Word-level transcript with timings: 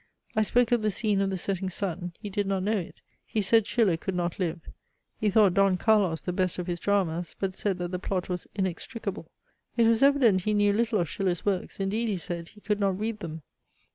I 0.35 0.41
spoke 0.41 0.71
of 0.71 0.81
the 0.81 0.89
scene 0.89 1.21
of 1.21 1.29
the 1.29 1.37
setting 1.37 1.69
sun. 1.69 2.13
He 2.19 2.31
did 2.31 2.47
not 2.47 2.63
know 2.63 2.77
it. 2.79 3.01
He 3.23 3.43
said 3.43 3.67
Schiller 3.67 3.97
could 3.97 4.15
not 4.15 4.39
live. 4.39 4.59
He 5.19 5.29
thought 5.29 5.53
DON 5.53 5.77
CARLOS 5.77 6.21
the 6.21 6.33
best 6.33 6.57
of 6.57 6.65
his 6.65 6.79
dramas; 6.79 7.35
but 7.39 7.53
said 7.55 7.77
that 7.77 7.91
the 7.91 7.99
plot 7.99 8.27
was 8.27 8.47
inextricable. 8.55 9.29
It 9.77 9.85
was 9.85 10.01
evident 10.01 10.41
he 10.41 10.55
knew 10.55 10.73
little 10.73 10.99
of 10.99 11.07
Schiller's 11.07 11.45
works: 11.45 11.79
indeed, 11.79 12.07
he 12.07 12.17
said, 12.17 12.47
he 12.49 12.61
could 12.61 12.79
not 12.79 12.97
read 12.97 13.19
them. 13.19 13.43